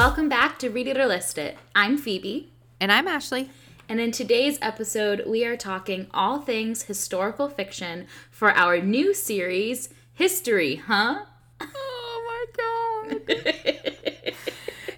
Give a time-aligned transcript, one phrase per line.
[0.00, 1.58] Welcome back to Read It or List It.
[1.74, 2.50] I'm Phoebe.
[2.80, 3.50] And I'm Ashley.
[3.86, 9.90] And in today's episode, we are talking all things historical fiction for our new series,
[10.14, 11.26] History, huh?
[11.60, 13.34] Oh my god.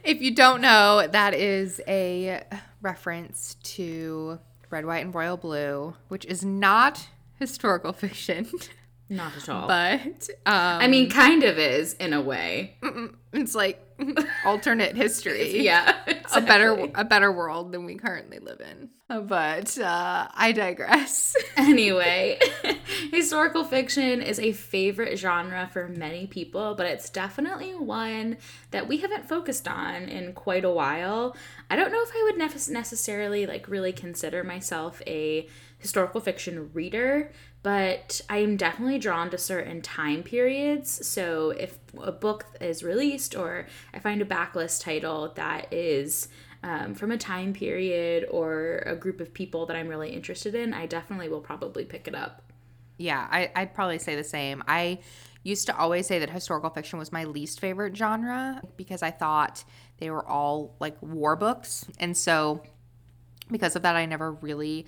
[0.04, 2.44] if you don't know, that is a
[2.80, 4.38] reference to
[4.70, 7.08] Red, White, and Royal Blue, which is not
[7.40, 8.48] historical fiction.
[9.08, 9.66] Not at all.
[9.66, 12.76] But um, I mean, kind of is in a way.
[13.32, 13.80] It's like
[14.44, 15.62] alternate history.
[15.62, 15.96] Yeah,
[16.34, 18.90] a better a better world than we currently live in.
[19.08, 21.36] But uh, I digress.
[21.56, 22.38] anyway,
[23.10, 28.38] historical fiction is a favorite genre for many people, but it's definitely one
[28.70, 31.36] that we haven't focused on in quite a while.
[31.68, 35.46] I don't know if I would nef- necessarily like really consider myself a
[35.78, 41.06] historical fiction reader, but I am definitely drawn to certain time periods.
[41.06, 42.82] So if a book is
[43.36, 46.28] or I find a backlist title that is
[46.62, 50.72] um, from a time period or a group of people that I'm really interested in,
[50.72, 52.42] I definitely will probably pick it up.
[52.98, 54.62] Yeah, I, I'd probably say the same.
[54.68, 55.00] I
[55.42, 59.64] used to always say that historical fiction was my least favorite genre because I thought
[59.98, 61.84] they were all like war books.
[61.98, 62.62] And so
[63.50, 64.86] because of that, I never really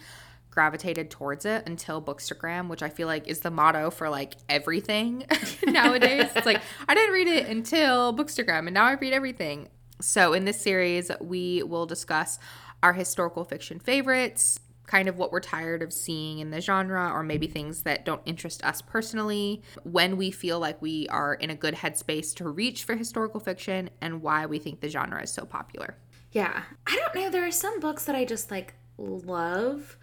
[0.55, 5.25] gravitated towards it until Bookstagram, which I feel like is the motto for like everything
[5.67, 6.31] nowadays.
[6.35, 9.69] it's like I didn't read it until Bookstagram, and now I read everything.
[10.01, 12.39] So in this series, we will discuss
[12.83, 17.23] our historical fiction favorites, kind of what we're tired of seeing in the genre, or
[17.23, 21.55] maybe things that don't interest us personally, when we feel like we are in a
[21.55, 25.45] good headspace to reach for historical fiction, and why we think the genre is so
[25.45, 25.97] popular.
[26.33, 26.63] Yeah.
[26.87, 27.31] I don't know.
[27.31, 29.97] There are some books that I just like love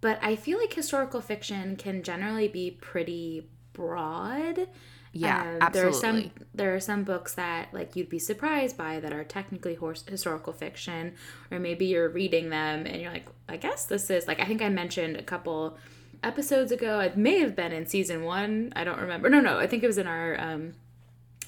[0.00, 4.68] but I feel like historical fiction can generally be pretty broad.
[5.12, 5.70] Yeah, um, absolutely.
[5.72, 9.24] There are some there are some books that like you'd be surprised by that are
[9.24, 11.14] technically horse, historical fiction,
[11.50, 14.62] or maybe you're reading them and you're like, I guess this is like I think
[14.62, 15.76] I mentioned a couple
[16.22, 17.00] episodes ago.
[17.00, 18.72] It may have been in season one.
[18.74, 19.28] I don't remember.
[19.28, 20.74] No, no, I think it was in our um,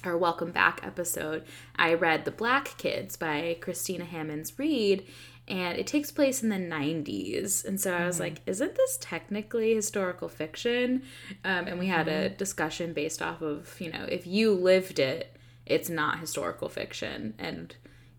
[0.03, 1.43] our welcome back episode.
[1.75, 5.07] I read The Black Kids by Christina Hammonds Reed,
[5.47, 8.23] and it takes place in the 90s and so i was mm-hmm.
[8.23, 11.03] like isn't this technically historical fiction?
[11.43, 12.25] Um, and we had mm-hmm.
[12.25, 15.35] a discussion based off of you know if you lived it
[15.65, 17.33] it's not historical fiction.
[17.39, 17.75] And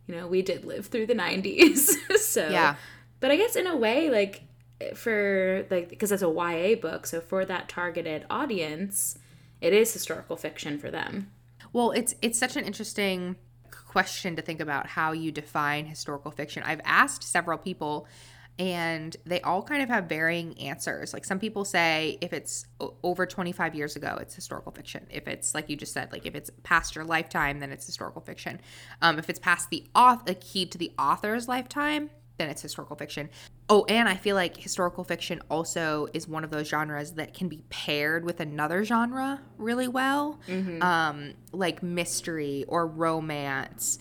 [0.07, 2.77] you know we did live through the 90s so yeah.
[3.19, 4.43] but i guess in a way like
[4.95, 9.19] for like because it's a ya book so for that targeted audience
[9.61, 11.31] it is historical fiction for them.
[11.73, 13.37] Well it's it's such an interesting
[13.87, 16.63] question to think about how you define historical fiction.
[16.65, 18.07] I've asked several people
[18.59, 21.13] and they all kind of have varying answers.
[21.13, 22.65] Like some people say if it's
[23.03, 25.07] over 25 years ago, it's historical fiction.
[25.11, 28.23] If it's like you just said, like if it's past your lifetime, then it's historical
[28.23, 28.61] fiction.
[29.03, 32.97] Um, if it's past the author, the key to the author's lifetime, then it's historical
[32.97, 33.31] fiction.
[33.69, 37.49] Oh, and I feel like historical fiction also is one of those genres that can
[37.49, 40.83] be paired with another genre really well, mm-hmm.
[40.83, 43.99] um, like mystery or romance,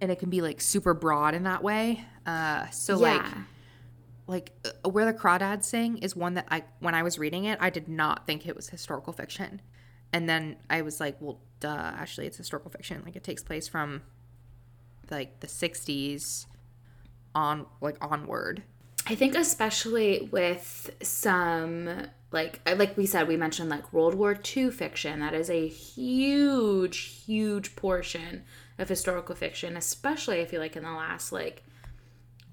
[0.00, 2.04] and it can be like super broad in that way.
[2.24, 3.14] Uh, so yeah.
[3.14, 3.24] like
[4.26, 7.58] like uh, where the crawdads sing is one that I when I was reading it,
[7.60, 9.60] I did not think it was historical fiction,
[10.12, 13.02] and then I was like, well, duh, actually, it's historical fiction.
[13.04, 14.02] Like it takes place from
[15.10, 16.46] like the '60s
[17.34, 18.62] on like onward.
[19.06, 24.70] I think especially with some like like we said we mentioned like World War II
[24.70, 28.44] fiction that is a huge huge portion
[28.78, 31.62] of historical fiction especially I feel like in the last like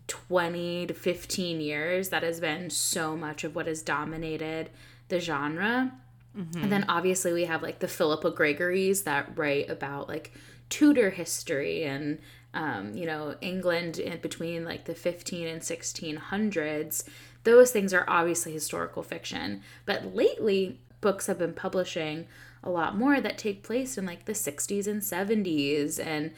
[0.09, 4.69] 20 to 15 years that has been so much of what has dominated
[5.07, 5.93] the genre.
[6.37, 6.63] Mm-hmm.
[6.63, 10.33] And then obviously we have like the Philippa Gregories that write about like
[10.69, 12.19] Tudor history and
[12.53, 17.03] um, you know, England in between like the 15 and 1600s,
[17.43, 19.61] those things are obviously historical fiction.
[19.85, 22.27] But lately, books have been publishing
[22.63, 26.31] a lot more that take place in like the 60s and 70s and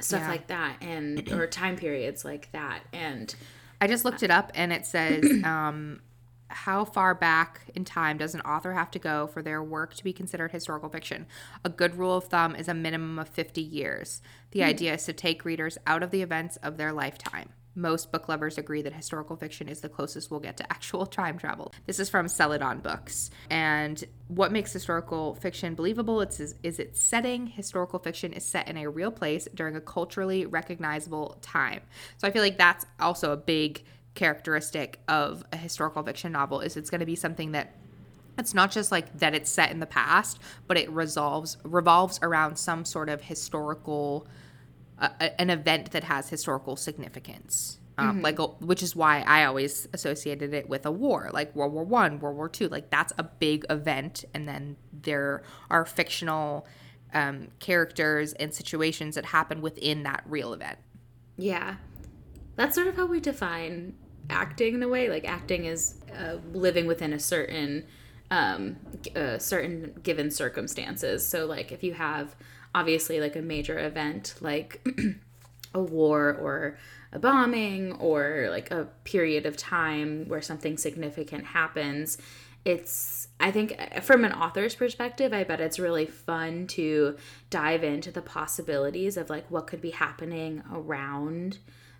[0.00, 0.28] stuff yeah.
[0.28, 3.34] like that and or time periods like that and
[3.80, 6.00] I just looked it up and it says um
[6.48, 10.04] how far back in time does an author have to go for their work to
[10.04, 11.26] be considered historical fiction?
[11.64, 14.22] A good rule of thumb is a minimum of 50 years.
[14.52, 14.66] The mm.
[14.66, 17.50] idea is to take readers out of the events of their lifetime.
[17.74, 21.38] Most book lovers agree that historical fiction is the closest we'll get to actual time
[21.38, 21.72] travel.
[21.86, 23.30] This is from Celadon Books.
[23.50, 27.46] And what makes historical fiction believable is, is its setting.
[27.46, 31.82] Historical fiction is set in a real place during a culturally recognizable time.
[32.16, 33.84] So I feel like that's also a big
[34.18, 37.76] characteristic of a historical fiction novel is it's going to be something that
[38.36, 42.56] it's not just like that it's set in the past, but it resolves revolves around
[42.56, 44.26] some sort of historical
[44.98, 47.78] a, an event that has historical significance.
[47.96, 51.82] Um, like which is why I always associated it with a war, like World War
[51.82, 52.68] One, World War Two.
[52.68, 56.64] Like that's a big event, and then there are fictional
[57.12, 60.78] um, characters and situations that happen within that real event.
[61.36, 61.76] Yeah,
[62.54, 63.94] that's sort of how we define
[64.30, 65.08] acting in a way.
[65.08, 67.84] Like acting is uh, living within a certain
[68.30, 68.76] um,
[69.16, 71.26] uh, certain given circumstances.
[71.26, 72.36] So like if you have
[72.74, 74.86] obviously like a major event like
[75.74, 76.78] a war or
[77.12, 82.18] a bombing or like a period of time where something significant happens
[82.64, 87.16] it's i think from an author's perspective i bet it's really fun to
[87.50, 91.58] dive into the possibilities of like what could be happening around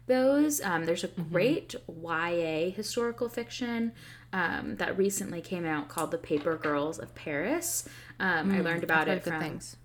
[0.08, 1.32] those um, there's a mm-hmm.
[1.32, 3.93] great ya historical fiction
[4.32, 7.88] um, that recently came out called the paper girls of paris
[8.19, 9.76] um, mm, i learned about it from things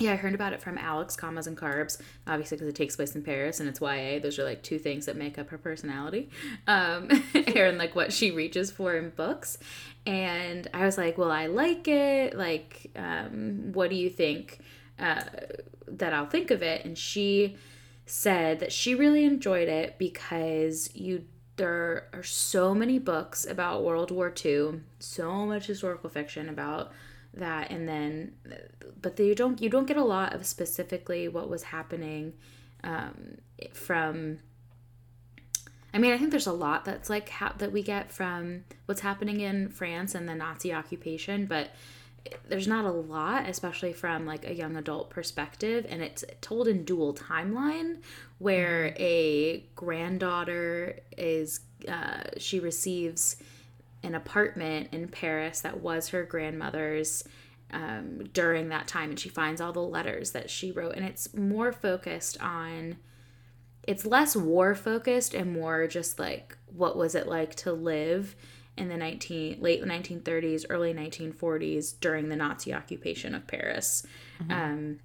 [0.00, 3.16] yeah, I heard about it from Alex, Commas and Carbs, obviously because it takes place
[3.16, 4.20] in Paris and it's YA.
[4.20, 6.30] Those are like two things that make up her personality,
[6.68, 9.58] um, and like what she reaches for in books.
[10.06, 12.36] And I was like, well, I like it.
[12.36, 14.60] Like, um, what do you think
[15.00, 15.22] uh,
[15.88, 16.84] that I'll think of it?
[16.84, 17.56] And she
[18.08, 21.24] said that she really enjoyed it because you
[21.56, 26.92] there are so many books about World War II, so much historical fiction about
[27.34, 28.32] that and then
[29.00, 32.32] but you don't you don't get a lot of specifically what was happening
[32.82, 33.38] um,
[33.72, 34.38] from
[35.92, 39.00] I mean, I think there's a lot that's like ha- that we get from what's
[39.00, 41.70] happening in France and the Nazi occupation, but
[42.48, 46.84] there's not a lot, especially from like a young adult perspective, and it's told in
[46.84, 47.98] dual timeline,
[48.38, 49.02] where mm-hmm.
[49.02, 53.36] a granddaughter is uh, she receives
[54.02, 57.24] an apartment in Paris that was her grandmother's
[57.72, 61.34] um, during that time, and she finds all the letters that she wrote, and it's
[61.34, 62.96] more focused on.
[63.86, 68.36] It's less war focused and more just like what was it like to live
[68.78, 74.06] in the 19 late 1930s, early 1940s during the Nazi occupation of Paris.
[74.40, 74.52] Mm-hmm.
[74.52, 75.00] Um,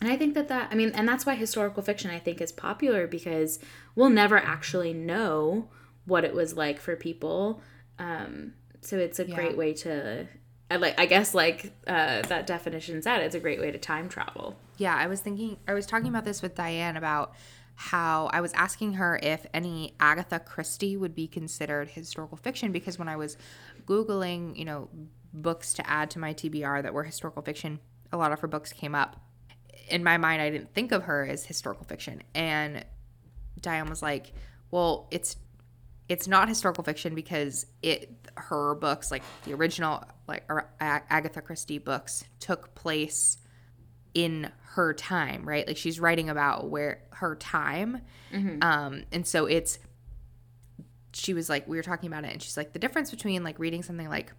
[0.00, 2.52] and I think that that I mean, and that's why historical fiction I think is
[2.52, 3.58] popular because
[3.96, 5.68] we'll never actually know
[6.04, 7.60] what it was like for people
[7.98, 9.34] um, so it's a yeah.
[9.34, 10.26] great way to
[10.70, 14.08] I like I guess like uh, that definition said, it's a great way to time
[14.08, 14.56] travel.
[14.76, 17.34] Yeah, I was thinking I was talking about this with Diane about
[17.80, 22.98] how I was asking her if any Agatha Christie would be considered historical fiction because
[22.98, 23.36] when I was
[23.86, 24.88] googling, you know,
[25.32, 27.78] books to add to my TBR that were historical fiction,
[28.12, 29.20] a lot of her books came up.
[29.88, 32.84] In my mind, I didn't think of her as historical fiction, and
[33.60, 34.32] Diane was like,
[34.72, 35.36] "Well, it's
[36.08, 40.50] it's not historical fiction because it her books like the original like
[40.80, 43.38] Agatha Christie books took place
[44.14, 45.66] in her time, right?
[45.66, 48.02] Like she's writing about where her time.
[48.32, 48.62] Mm-hmm.
[48.62, 49.78] Um and so it's
[51.12, 53.58] she was like we were talking about it and she's like the difference between like
[53.58, 54.32] reading something like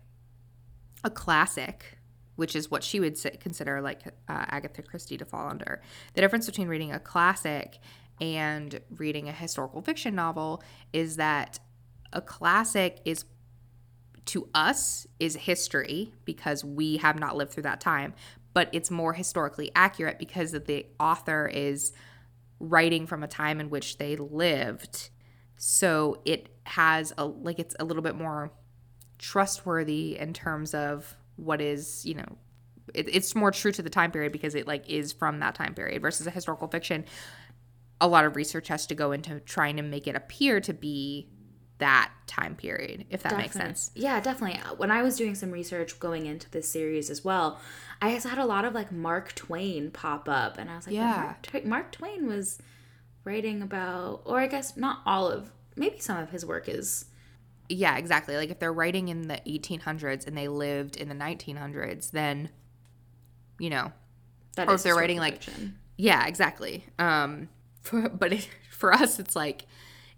[1.03, 1.97] a classic
[2.39, 3.99] which is what she would consider like
[4.29, 5.81] uh, Agatha Christie to fall under.
[6.13, 7.79] The difference between reading a classic
[8.21, 10.63] and reading a historical fiction novel
[10.93, 11.59] is that
[12.13, 13.25] a classic is
[14.27, 18.13] to us is history because we have not lived through that time
[18.53, 21.93] but it's more historically accurate because the author is
[22.59, 25.09] writing from a time in which they lived.
[25.57, 28.51] So it has a like it's a little bit more
[29.17, 32.37] trustworthy in terms of what is you know
[32.93, 35.73] it, it's more true to the time period because it like is from that time
[35.73, 37.05] period versus a historical fiction.
[38.01, 41.27] A lot of research has to go into trying to make it appear to be
[41.79, 43.43] that time period, if that definitely.
[43.43, 43.91] makes sense.
[43.95, 44.59] Yeah, definitely.
[44.77, 47.59] When I was doing some research going into this series as well,
[48.01, 51.35] I had a lot of like Mark Twain pop up, and I was like, yeah,
[51.53, 52.59] Mark, Mark Twain was
[53.23, 57.05] writing about, or I guess not all of, maybe some of his work is.
[57.67, 58.35] Yeah, exactly.
[58.35, 62.49] Like if they're writing in the 1800s and they lived in the 1900s, then,
[63.59, 63.91] you know,
[64.55, 65.41] that or if they're writing like,
[65.97, 66.85] yeah, exactly.
[66.97, 67.49] Um,
[67.81, 69.65] for, but it, for us, it's like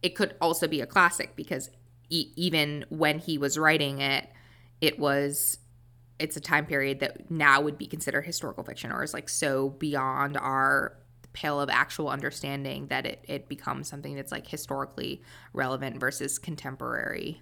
[0.04, 1.70] it could also be a classic because
[2.10, 4.28] e- even when he was writing it,
[4.80, 5.58] it was
[6.20, 9.70] it's a time period that now would be considered historical fiction or is like so
[9.70, 10.96] beyond our
[11.34, 15.22] pale of actual understanding that it, it becomes something that's like historically
[15.54, 17.42] relevant versus contemporary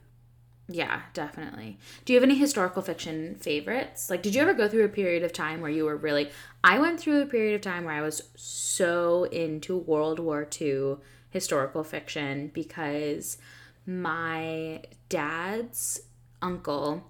[0.71, 1.79] yeah, definitely.
[2.05, 4.07] Do you have any historical fiction favorites?
[4.07, 6.29] Like, did you ever go through a period of time where you were really.
[6.63, 10.97] I went through a period of time where I was so into World War II
[11.29, 13.37] historical fiction because
[13.85, 16.01] my dad's
[16.41, 17.03] uncle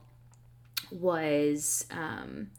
[0.92, 2.50] was um,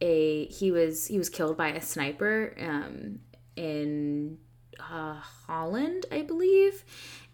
[0.00, 3.20] a he was he was killed by a sniper um,
[3.56, 4.38] in
[4.80, 5.14] uh,
[5.46, 6.84] Holland, I believe,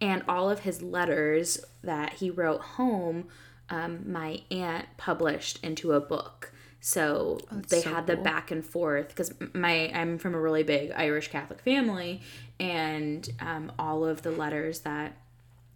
[0.01, 3.29] and all of his letters that he wrote home,
[3.69, 6.53] um, my aunt published into a book.
[6.81, 8.25] So they so had the cool.
[8.25, 12.23] back and forth because my I'm from a really big Irish Catholic family,
[12.59, 15.17] and um, all of the letters that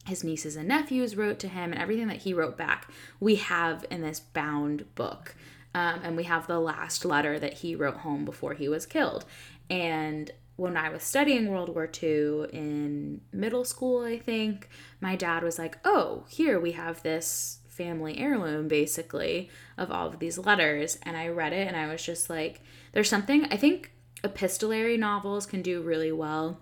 [0.06, 3.84] his nieces and nephews wrote to him and everything that he wrote back we have
[3.90, 5.34] in this bound book
[5.74, 9.24] um, and we have the last letter that he wrote home before he was killed
[9.70, 14.68] and when i was studying world war ii in middle school i think
[15.00, 20.18] my dad was like oh here we have this family heirloom basically of all of
[20.18, 22.60] these letters and i read it and i was just like
[22.92, 26.60] there's something i think epistolary novels can do really well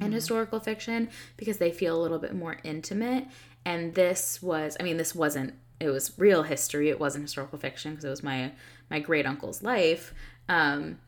[0.00, 3.26] in historical fiction because they feel a little bit more intimate.
[3.64, 5.54] And this was, I mean, this wasn't.
[5.78, 6.88] It was real history.
[6.88, 8.52] It wasn't historical fiction because it was my
[8.90, 10.14] my great uncle's life.
[10.48, 10.98] Um,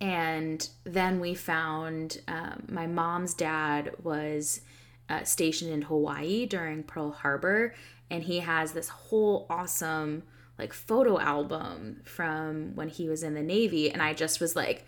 [0.00, 4.60] and then we found um, my mom's dad was
[5.08, 7.74] uh, stationed in Hawaii during Pearl Harbor,
[8.10, 10.22] and he has this whole awesome
[10.58, 13.90] like photo album from when he was in the Navy.
[13.90, 14.84] And I just was like,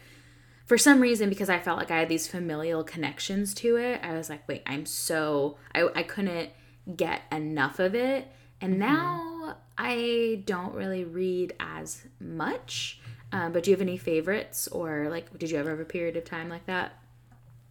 [0.70, 4.12] for some reason because i felt like i had these familial connections to it i
[4.12, 6.50] was like wait i'm so i, I couldn't
[6.94, 8.28] get enough of it
[8.60, 13.00] and now i don't really read as much
[13.32, 16.16] um, but do you have any favorites or like did you ever have a period
[16.16, 16.99] of time like that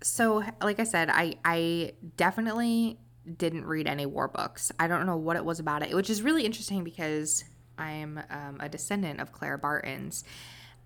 [0.02, 3.00] So, like I said, I I definitely
[3.38, 4.72] didn't read any war books.
[4.80, 7.44] I don't know what it was about it, which is really interesting because
[7.78, 10.24] I'm um, a descendant of Clara Barton's,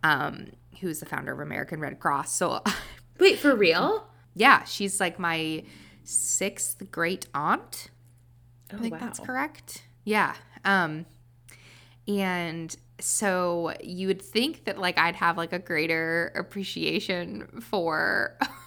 [0.03, 0.47] um,
[0.81, 2.35] who's the founder of American Red Cross.
[2.35, 2.63] So,
[3.19, 5.63] wait for real yeah, she's like my
[6.03, 7.89] sixth great aunt.
[8.71, 9.83] oh I think that's correct.
[10.03, 10.33] Yeah.
[10.65, 11.05] Um
[12.07, 18.37] and so you would think that like I'd have like a greater appreciation for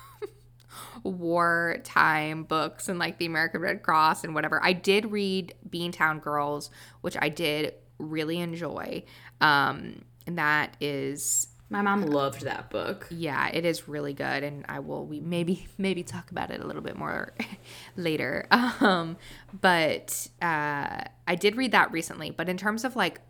[1.02, 4.62] wartime books and like the American Red Cross and whatever.
[4.62, 9.04] I did read Beantown Girls, which I did really enjoy.
[9.40, 14.64] Um and that is my mom loved that book yeah, it is really good, and
[14.68, 17.34] I will we maybe maybe talk about it a little bit more
[17.96, 18.46] later.
[18.78, 19.16] Um,
[19.58, 22.30] but uh, I did read that recently.
[22.30, 23.20] But in terms of like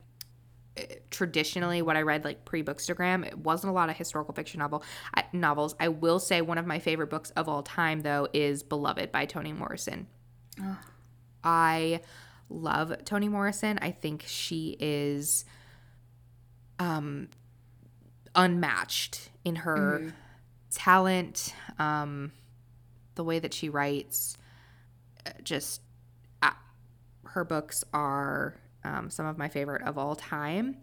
[1.11, 4.83] traditionally what I read like pre Bookstagram, it wasn't a lot of historical fiction novel
[5.14, 5.75] I, novels.
[5.80, 9.26] I will say one of my favorite books of all time though is Beloved by
[9.26, 10.06] Toni Morrison.
[11.45, 12.00] I
[12.49, 13.78] love Toni Morrison.
[13.83, 15.45] I think she is
[16.78, 17.28] um
[18.35, 20.12] unmatched in her
[20.71, 22.33] talent, um,
[23.14, 24.37] the way that she writes.
[25.25, 25.80] uh, Just
[26.42, 26.50] uh,
[27.25, 30.76] her books are um, some of my favorite of all time.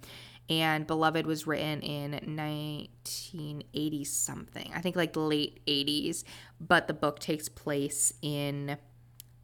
[0.50, 6.25] And Beloved was written in 1980 something, I think like late 80s,
[6.60, 8.77] but the book takes place in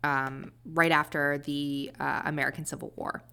[0.03, 3.23] um, right after the uh, American Civil War.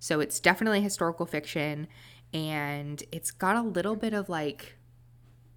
[0.00, 1.88] So it's definitely historical fiction
[2.34, 4.76] and it's got a little bit of like,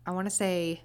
[0.05, 0.83] I want to say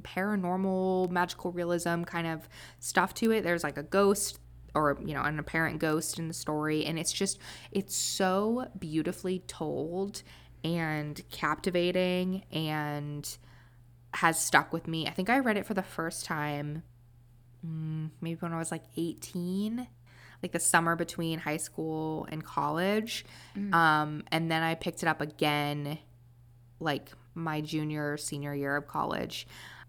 [0.00, 2.48] paranormal, magical realism kind of
[2.80, 3.44] stuff to it.
[3.44, 4.38] There's like a ghost
[4.74, 6.84] or, you know, an apparent ghost in the story.
[6.84, 7.38] And it's just,
[7.70, 10.22] it's so beautifully told
[10.64, 13.36] and captivating and
[14.14, 15.06] has stuck with me.
[15.06, 16.82] I think I read it for the first time
[17.66, 19.86] mm, maybe when I was like 18,
[20.42, 23.24] like the summer between high school and college.
[23.74, 25.98] Um, and then I picked it up again
[26.80, 29.46] like my junior, senior year of college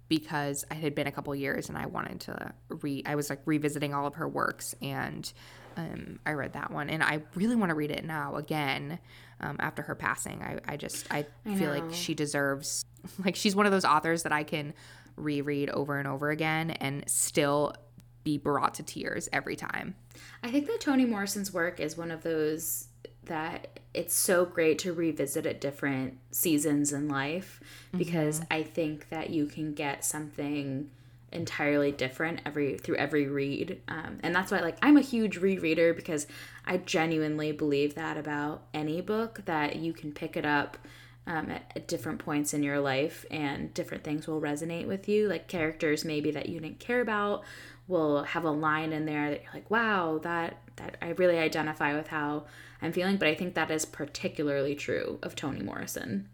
[0.10, 3.42] because it had been a couple years and I wanted to re I was like
[3.46, 5.32] revisiting all of her works and
[5.76, 9.00] um, I read that one and I really want to read it now again
[9.40, 10.42] um, after her passing.
[10.42, 11.80] I, I just I, feel know.
[11.80, 12.86] like she deserves
[13.24, 14.74] like she's one of those authors that I can
[15.16, 17.74] reread over and over again and still
[18.24, 19.96] be brought to tears every time.
[20.42, 22.88] I think that Toni Morrison's work is one of those
[23.26, 27.60] that it's so great to revisit at different seasons in life
[27.96, 30.90] because I think that you can get something
[31.32, 33.82] entirely different every through every read.
[33.88, 36.28] Um, and that's why like i'm a huge rereader because
[36.66, 40.78] i genuinely believe that about any book that you can pick it up
[41.26, 45.28] um, at, at different points in your life and different things will resonate with you.
[45.28, 47.44] Like characters maybe that you didn't care about
[47.88, 51.94] will have a line in there that you're like wow that that i really identify
[51.96, 52.46] with how
[52.82, 53.18] i'm feeling.
[53.18, 56.30] But i think that is particularly true of toni morrison.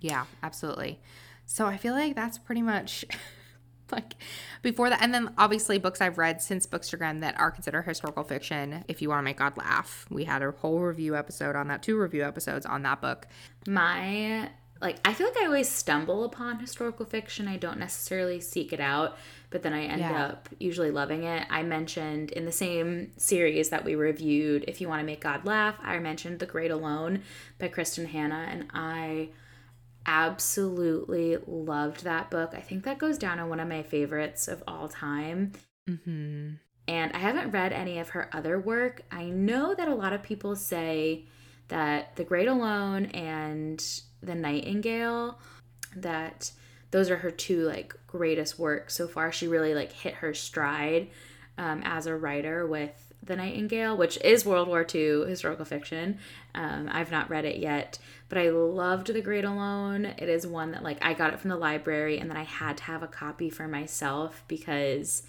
[0.00, 1.00] Yeah, absolutely.
[1.46, 3.04] So I feel like that's pretty much
[3.92, 4.14] like
[4.62, 5.02] before that.
[5.02, 8.84] And then obviously books I've read since Bookstagram that are considered historical fiction.
[8.88, 11.82] If you want to make God laugh, we had a whole review episode on that,
[11.82, 13.26] two review episodes on that book.
[13.68, 17.48] my like I feel like I always stumble upon historical fiction.
[17.48, 19.16] I don't necessarily seek it out,
[19.48, 20.24] but then I end Yeah.
[20.26, 21.46] up usually loving it.
[21.48, 25.46] I mentioned in the same series that we reviewed, If You Want to Make God
[25.46, 27.22] Laugh, I mentioned The Great Alone
[27.58, 29.30] by Kristin Hannah, and I
[30.06, 32.52] absolutely loved that book.
[32.54, 35.52] I think that goes down on one of my favorites of all time.
[35.88, 36.54] Mm-hmm.
[36.88, 39.02] And I haven't read any of her other work.
[39.10, 41.26] I know that a lot of people say
[41.68, 43.84] that The Great Alone and
[44.22, 45.38] The Nightingale
[45.96, 46.52] that
[46.90, 49.32] those are her two like greatest works so far.
[49.32, 51.08] She really like hit her stride
[51.58, 56.18] um, as a writer with The Nightingale, which is World War II historical fiction.
[56.54, 60.06] Um, I've not read it yet, but I loved The Great Alone.
[60.06, 62.78] It is one that like I got it from the library and then I had
[62.78, 65.22] to have a copy for myself because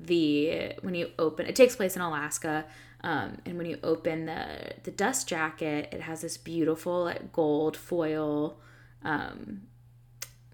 [0.00, 2.64] the when you open it takes place in Alaska.
[3.02, 4.46] Um, and when you open the
[4.82, 8.58] the dust jacket, it has this beautiful like gold foil
[9.04, 9.62] um,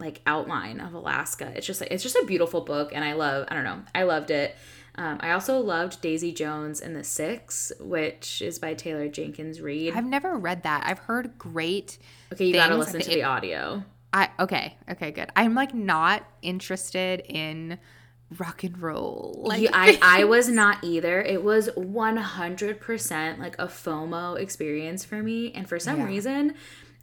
[0.00, 1.52] like outline of Alaska.
[1.54, 3.47] It's just like it's just a beautiful book, and I love.
[3.49, 3.83] I don't know.
[3.95, 4.57] I loved it.
[4.97, 9.95] Um, I also loved Daisy Jones and the Six, which is by Taylor Jenkins Reid.
[9.97, 10.83] I've never read that.
[10.87, 11.99] I've heard great.
[12.33, 13.85] Okay, you gotta listen to It- the audio.
[14.13, 15.31] I okay, okay, good.
[15.37, 17.79] I'm like not interested in
[18.39, 19.41] rock and roll.
[19.45, 21.21] Like You- I, I was not either.
[21.23, 25.53] It was 100% like a FOMO experience for me.
[25.53, 26.07] And for some Yeah.
[26.07, 26.55] reason,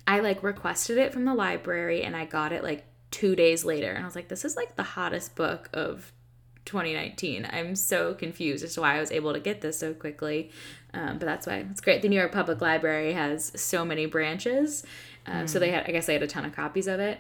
[0.05, 3.91] I like requested it from the library and I got it like two days later.
[3.91, 6.11] And I was like, this is like the hottest book of
[6.67, 7.47] 2019.
[7.51, 10.51] I'm so confused as to why I was able to get this so quickly.
[10.93, 12.01] Um, but that's why it's great.
[12.03, 14.85] The New York Public Library has so many branches.
[15.25, 17.19] Uh, So they had, I guess they had a ton of copies of it.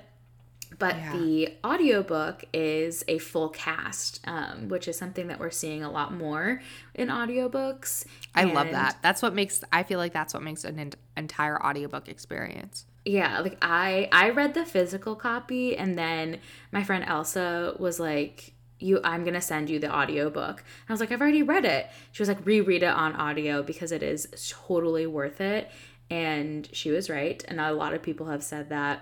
[0.79, 1.11] But Yeah.
[1.13, 6.13] the audiobook is a full cast, um, which is something that we're seeing a lot
[6.13, 6.61] more
[6.93, 8.05] in audiobooks.
[8.35, 8.97] I love that.
[9.01, 12.85] That's what makes I feel like that's what makes an en- entire audiobook experience.
[13.05, 16.39] Yeah, like I I read the physical copy and then
[16.73, 20.59] my friend Elsa was like you I'm going to send you the audiobook.
[20.59, 21.87] And I was like I've already read it.
[22.11, 24.27] She was like reread it on audio because it is
[24.67, 25.69] totally worth it
[26.09, 29.01] and she was right and a lot of people have said that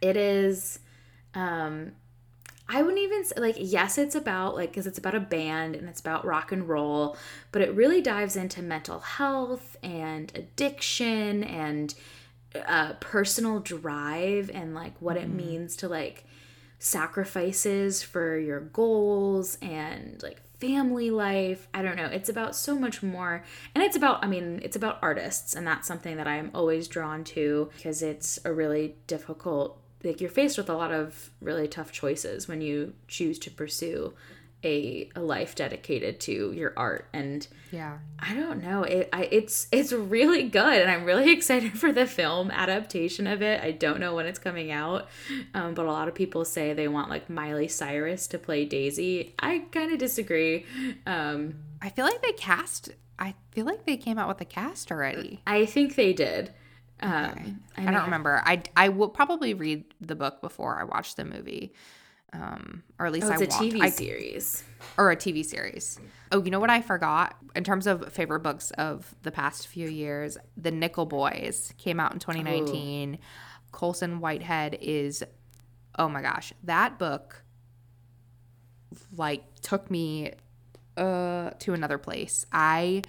[0.00, 0.78] it is
[1.34, 1.92] um
[2.68, 5.88] I wouldn't even say, like yes it's about like cuz it's about a band and
[5.88, 7.16] it's about rock and roll,
[7.50, 11.94] but it really dives into mental health and addiction and
[12.54, 16.24] uh, personal drive and like what it means to like
[16.82, 21.68] sacrifices for your goals and like family life.
[21.72, 22.06] I don't know.
[22.06, 23.44] It's about so much more.
[23.72, 25.54] And it's about, I mean, it's about artists.
[25.54, 30.28] And that's something that I'm always drawn to because it's a really difficult, like, you're
[30.28, 34.14] faced with a lot of really tough choices when you choose to pursue
[34.64, 37.08] a, a life dedicated to your art.
[37.12, 37.98] And Yeah.
[38.18, 38.82] I don't know.
[38.84, 43.42] It I it's it's really good and I'm really excited for the film adaptation of
[43.42, 43.62] it.
[43.62, 45.08] I don't know when it's coming out.
[45.54, 49.34] Um, but a lot of people say they want like Miley Cyrus to play Daisy.
[49.38, 50.66] I kind of disagree.
[51.06, 54.90] Um, I feel like they cast I feel like they came out with a cast
[54.90, 55.42] already.
[55.46, 56.52] I think they did.
[57.00, 58.42] Um, I, I, don't remember.
[58.44, 61.72] I I will probably read the book before I watch the movie.
[62.34, 64.64] Um, or at least Oh, I it's a TV I, series.
[64.96, 66.00] or a TV series.
[66.30, 67.36] Oh, you know what I forgot?
[67.54, 72.12] In terms of favorite books of the past few years, The Nickel Boys came out
[72.14, 73.18] in 2019.
[73.70, 75.22] Colson Whitehead is,
[75.98, 77.44] oh my gosh, that book
[79.16, 80.32] like took me
[80.96, 82.44] uh to another place.
[82.52, 83.02] I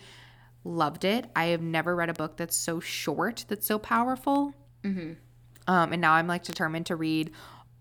[0.64, 1.26] loved it.
[1.36, 4.54] I have never read a book that's so short, that's so powerful.
[4.86, 7.32] Um, and now I'm like determined to read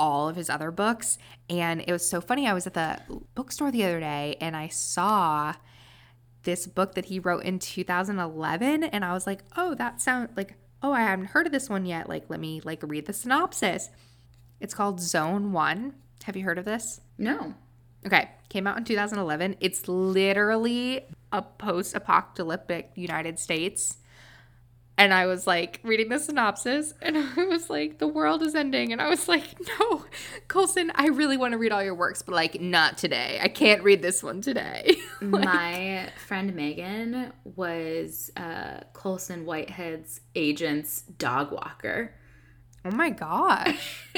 [0.02, 1.16] all of his other books.
[1.48, 2.48] And it was so funny.
[2.48, 2.98] I was at the
[3.36, 5.54] bookstore the other day and I saw
[6.42, 8.82] this book that he wrote in 2011.
[8.82, 11.86] And I was like, oh, that sounds like, oh, I haven't heard of this one
[11.86, 12.08] yet.
[12.08, 13.90] Like, let me like read the synopsis.
[14.58, 15.94] It's called Zone One.
[16.24, 17.00] Have you heard of this?
[17.16, 17.54] No.
[18.04, 19.56] Okay, came out in 2011.
[19.60, 23.98] It's literally a post apocalyptic United States.
[25.02, 28.92] And I was like reading the synopsis and I was like, the world is ending.
[28.92, 29.42] And I was like,
[29.80, 30.04] no,
[30.46, 33.40] Colson, I really want to read all your works, but like, not today.
[33.42, 34.94] I can't read this one today.
[35.20, 42.14] My friend Megan was uh, Colson Whitehead's agent's dog walker.
[42.84, 44.08] oh my gosh.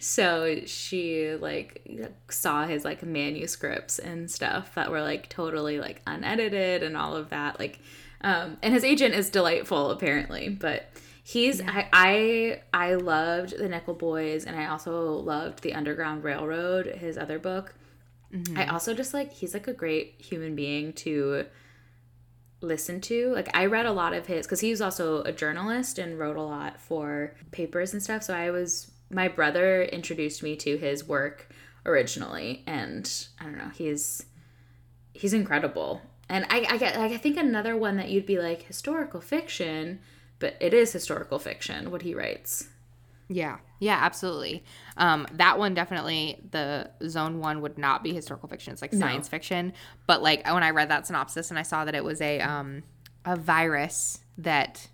[0.00, 1.88] so she like
[2.28, 7.30] saw his like manuscripts and stuff that were like totally like unedited and all of
[7.30, 7.78] that like
[8.22, 10.90] um and his agent is delightful apparently but
[11.22, 16.86] he's I, I i loved the nickel boys and i also loved the underground railroad
[16.86, 17.74] his other book
[18.56, 21.46] i also just like he's like a great human being to
[22.60, 23.32] listen to.
[23.32, 26.36] Like I read a lot of his cuz he was also a journalist and wrote
[26.36, 28.22] a lot for papers and stuff.
[28.22, 31.48] So I was my brother introduced me to his work
[31.86, 34.26] originally and I don't know, he's
[35.12, 36.02] he's incredible.
[36.28, 40.00] And I I get like I think another one that you'd be like historical fiction,
[40.38, 42.68] but it is historical fiction what he writes.
[43.28, 43.58] Yeah.
[43.80, 44.64] Yeah, absolutely.
[44.96, 48.72] Um, that one definitely the zone one would not be historical fiction.
[48.72, 49.30] It's like science no.
[49.30, 49.72] fiction.
[50.06, 52.82] But like when I read that synopsis and I saw that it was a um
[53.24, 54.88] a virus that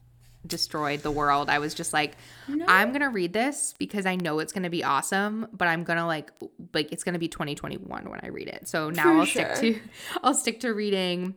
[0.46, 2.16] destroyed the world, I was just like,
[2.48, 2.64] no.
[2.68, 6.30] I'm gonna read this because I know it's gonna be awesome, but I'm gonna like
[6.72, 8.68] like it's gonna be 2021 when I read it.
[8.68, 9.54] So now For I'll sure.
[9.57, 9.80] stick to
[10.22, 11.35] I'll stick to reading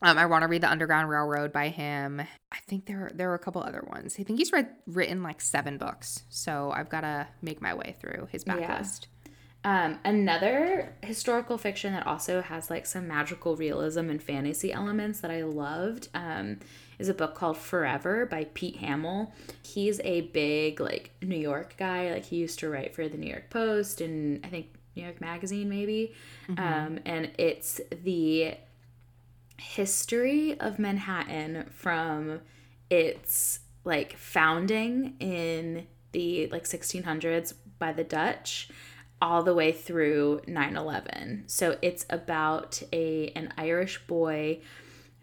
[0.00, 2.20] um, I want to read the Underground Railroad by him.
[2.20, 4.16] I think there there are a couple other ones.
[4.18, 7.96] I think he's read written like seven books, so I've got to make my way
[8.00, 9.06] through his backlist.
[9.06, 9.18] Yeah.
[9.64, 15.32] Um, another historical fiction that also has like some magical realism and fantasy elements that
[15.32, 16.60] I loved um,
[16.98, 19.32] is a book called Forever by Pete Hamill.
[19.62, 22.12] He's a big like New York guy.
[22.12, 25.20] Like he used to write for the New York Post and I think New York
[25.20, 26.14] Magazine maybe.
[26.48, 26.60] Mm-hmm.
[26.60, 28.54] Um, and it's the
[29.58, 32.40] history of Manhattan from
[32.90, 38.70] its like founding in the like 1600s by the Dutch
[39.20, 41.50] all the way through 9/11.
[41.50, 44.60] So it's about a an Irish boy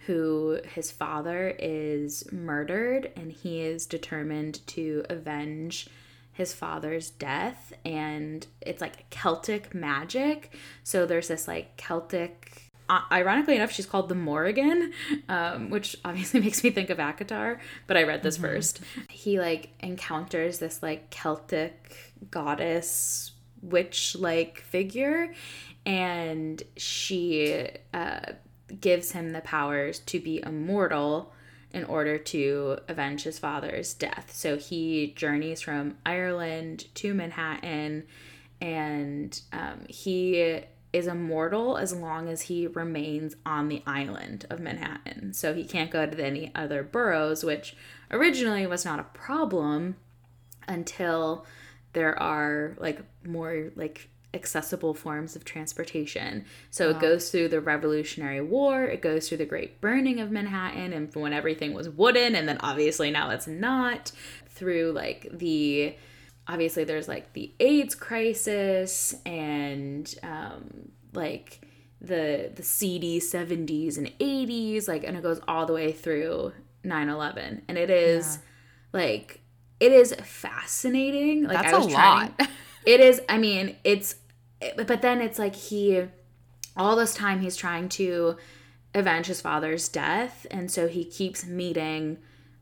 [0.05, 5.87] who his father is murdered and he is determined to avenge
[6.31, 10.53] his father's death and it's like Celtic magic.
[10.83, 14.93] So there's this like Celtic uh, ironically enough, she's called the Morrigan,
[15.27, 18.45] um, which obviously makes me think of ACOTAR, but I read this mm-hmm.
[18.45, 18.81] first.
[19.09, 23.31] He like encounters this like Celtic goddess
[23.63, 25.33] witch like figure,
[25.85, 28.19] and she uh,
[28.79, 31.33] gives him the powers to be immortal
[31.71, 34.31] in order to avenge his father's death.
[34.33, 38.05] So he journeys from Ireland to Manhattan
[38.61, 40.61] and um, he
[40.93, 45.33] is immortal as long as he remains on the island of Manhattan.
[45.33, 47.75] So he can't go to any other boroughs, which
[48.09, 49.97] originally was not a problem
[50.69, 51.45] until
[51.91, 56.45] there are like more like accessible forms of transportation.
[56.69, 56.97] So wow.
[56.97, 61.13] it goes through the Revolutionary War, it goes through the Great Burning of Manhattan, and
[61.15, 64.11] when everything was wooden, and then obviously now it's not,
[64.55, 65.95] through like the
[66.47, 71.61] obviously there's like the AIDS crisis and um, like
[72.01, 77.61] the the seedy 70s and 80s like and it goes all the way through 9/11
[77.67, 78.37] and it is
[78.93, 78.99] yeah.
[78.99, 79.41] like
[79.79, 82.49] it is fascinating like That's I was a trying, lot.
[82.85, 84.15] it is I mean it's
[84.75, 86.03] but then it's like he
[86.77, 88.37] all this time he's trying to
[88.93, 92.17] avenge his father's death and so he keeps meeting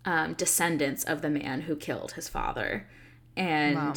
[0.06, 2.88] um, descendants of the man who killed his father
[3.38, 3.94] and wow.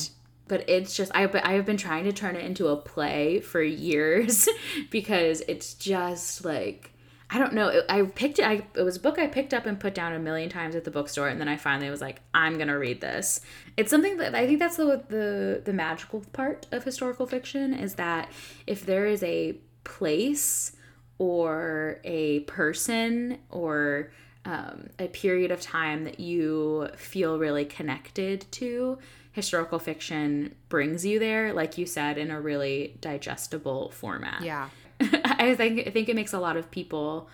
[0.48, 3.62] but it's just I I have been trying to turn it into a play for
[3.62, 4.48] years
[4.90, 6.92] because it's just like
[7.28, 7.82] I don't know.
[7.88, 8.46] I picked it.
[8.46, 10.84] I, it was a book I picked up and put down a million times at
[10.84, 13.40] the bookstore, and then I finally was like, "I'm gonna read this."
[13.76, 17.94] It's something that I think that's the the the magical part of historical fiction is
[17.96, 18.30] that
[18.66, 20.76] if there is a place
[21.18, 24.12] or a person or
[24.44, 28.98] um, a period of time that you feel really connected to,
[29.32, 34.42] historical fiction brings you there, like you said, in a really digestible format.
[34.42, 34.68] Yeah.
[35.00, 37.28] I think I think it makes a lot of people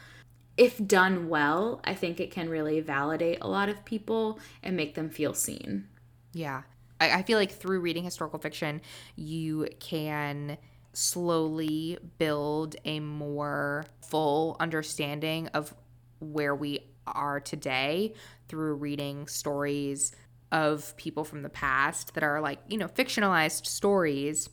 [0.57, 4.94] if done well, I think it can really validate a lot of people and make
[4.94, 5.88] them feel seen.
[6.33, 6.62] Yeah.
[7.01, 8.83] I, I feel like through reading historical fiction,
[9.16, 10.59] you can
[10.92, 15.75] slowly build a more full understanding of
[16.20, 18.14] where we are today
[18.48, 20.14] through reading stories
[20.53, 24.51] of people from the past that are like, you know, fictionalized stories,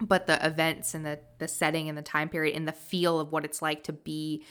[0.00, 3.32] but the events and the the setting and the time period and the feel of
[3.32, 4.44] what it's like to be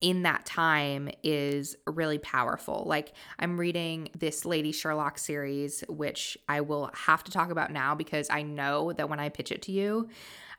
[0.00, 2.84] in that time is really powerful.
[2.86, 7.94] Like I'm reading this Lady Sherlock series which I will have to talk about now
[7.94, 10.10] because I know that when I pitch it to you,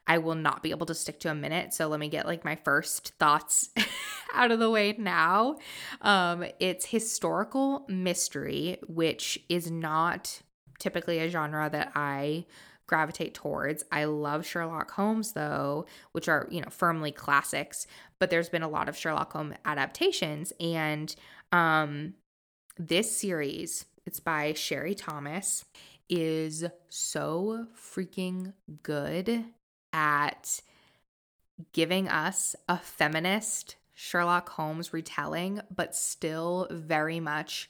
[0.08, 1.74] I will not be able to stick to a minute.
[1.74, 3.70] So let me get like my first thoughts
[4.34, 5.58] out of the way now.
[6.02, 10.42] Um, it's historical mystery, which is not
[10.80, 12.46] typically a genre that I
[12.88, 13.84] gravitate towards.
[13.92, 17.88] I love Sherlock Holmes though, which are, you know, firmly classics,
[18.20, 21.16] but there's been a lot of Sherlock Holmes adaptations and
[21.52, 22.14] um
[22.78, 25.64] this series, it's by Sherry Thomas,
[26.10, 29.46] is so freaking good
[29.94, 30.60] at
[31.72, 37.70] giving us a feminist Sherlock Holmes retelling, but still very much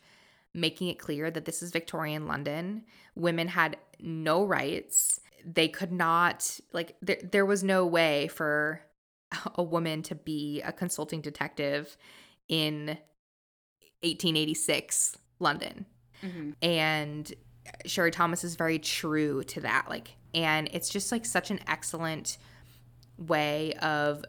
[0.55, 2.83] making it clear that this is Victorian London.
[3.13, 5.19] Women had no rights.
[5.45, 8.81] They could not, like, there, there was no way for
[9.55, 11.97] a woman to be a consulting detective
[12.47, 12.87] in
[14.01, 15.85] 1886 London.
[16.23, 16.51] Mm-hmm.
[16.61, 17.33] And
[17.85, 19.87] Sherry Thomas is very true to that.
[19.89, 22.37] Like, and it's just like such an excellent
[23.17, 24.23] way of,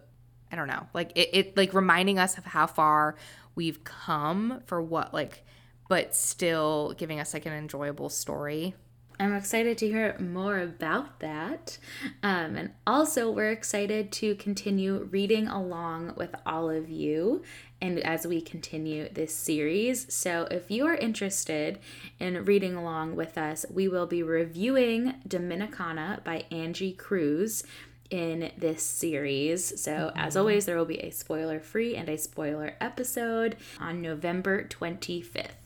[0.51, 3.17] I don't know, like it, it like reminding us of how far
[3.55, 5.45] we've come for what, like,
[5.89, 8.75] but still giving us like an enjoyable story.
[9.19, 11.79] I'm excited to hear more about that.
[12.23, 17.43] Um, and also, we're excited to continue reading along with all of you
[17.81, 20.13] and as we continue this series.
[20.13, 21.79] So, if you are interested
[22.21, 27.65] in reading along with us, we will be reviewing Dominicana by Angie Cruz
[28.11, 29.81] in this series.
[29.81, 30.19] So, mm-hmm.
[30.19, 35.66] as always, there will be a spoiler free and a spoiler episode on November 25th.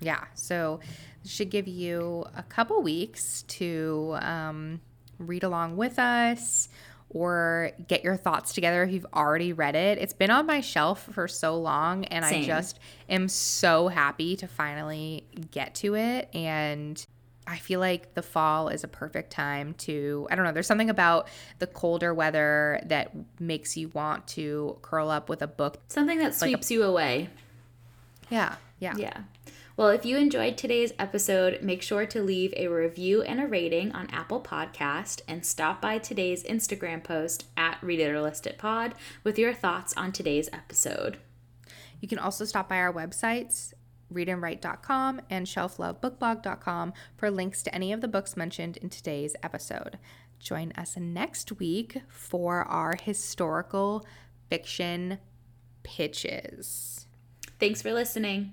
[0.00, 0.24] Yeah.
[0.34, 0.80] So,
[1.26, 4.80] should give you a couple weeks to um,
[5.18, 6.68] read along with us
[7.14, 9.98] or get your thoughts together if you've already read it.
[9.98, 12.42] It's been on my shelf for so long, and Same.
[12.42, 16.28] I just am so happy to finally get to it.
[16.34, 17.04] And
[17.46, 20.90] I feel like the fall is a perfect time to, I don't know, there's something
[20.90, 21.28] about
[21.60, 25.78] the colder weather that makes you want to curl up with a book.
[25.88, 27.30] Something that sweeps like a, you away.
[28.28, 28.56] Yeah.
[28.80, 28.94] Yeah.
[28.96, 29.20] Yeah.
[29.76, 33.90] Well, if you enjoyed today's episode, make sure to leave a review and a rating
[33.90, 38.56] on Apple Podcast and stop by today's Instagram post at Read It or List It
[38.56, 41.18] Pod with your thoughts on today's episode.
[42.00, 43.72] You can also stop by our websites,
[44.12, 49.98] readandwrite.com and shelflovebookblog.com for links to any of the books mentioned in today's episode.
[50.38, 54.06] Join us next week for our historical
[54.48, 55.18] fiction
[55.82, 57.06] pitches.
[57.58, 58.52] Thanks for listening.